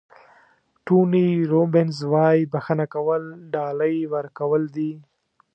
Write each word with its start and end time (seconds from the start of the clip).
ټوني 0.85 1.27
روبینز 1.51 1.97
وایي 2.11 2.41
بښنه 2.51 2.85
کول 2.93 3.23
ډالۍ 3.53 3.97
ورکول 4.13 4.63
دي. 4.75 4.91